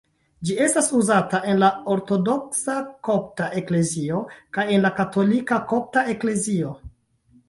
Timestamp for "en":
1.49-1.59, 4.79-4.87